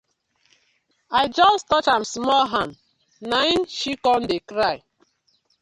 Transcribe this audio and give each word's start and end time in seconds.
I 1.11 1.27
just 1.27 1.67
touch 1.69 1.87
am 1.87 2.03
small 2.15 2.43
hand 2.53 2.73
na 3.29 3.39
im 3.53 3.63
she 3.75 3.91
com 4.05 4.21
dey 4.29 4.39
cry. 4.51 4.75